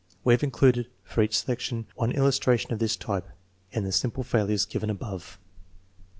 We 0.23 0.33
have 0.33 0.41
included, 0.41 0.87
for 1.03 1.21
each 1.21 1.37
selection, 1.37 1.85
one 1.93 2.11
illus 2.11 2.39
tration 2.39 2.71
of 2.71 2.79
this 2.79 2.95
type 2.95 3.27
in 3.71 3.83
the 3.83 3.91
sample 3.91 4.23
failures 4.23 4.65
given 4.65 4.89
above. 4.89 5.37